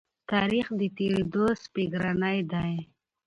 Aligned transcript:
تاریخ 0.31 0.65
د 0.79 0.81
تېرو 0.97 1.45
سپږېرنی 1.63 2.39
دی. 2.51 2.73